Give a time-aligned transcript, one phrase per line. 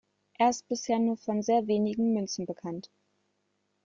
[0.39, 2.89] Er ist bisher nur von sehr wenigen Münzen bekannt.